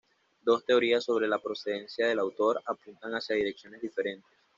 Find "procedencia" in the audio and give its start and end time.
1.37-2.07